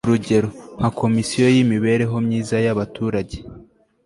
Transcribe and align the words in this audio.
urugero 0.07 0.47
nka 0.77 0.89
komisiyo 0.99 1.45
y'imibereho 1.55 2.15
myiza 2.25 2.55
y'abaturage 2.65 3.37